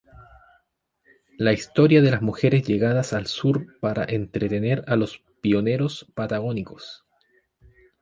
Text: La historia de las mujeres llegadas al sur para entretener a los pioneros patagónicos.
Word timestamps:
La 1.37 1.53
historia 1.53 2.01
de 2.01 2.09
las 2.09 2.23
mujeres 2.23 2.65
llegadas 2.67 3.13
al 3.13 3.27
sur 3.27 3.77
para 3.79 4.03
entretener 4.03 4.83
a 4.87 4.95
los 4.95 5.21
pioneros 5.41 6.11
patagónicos. 6.15 7.05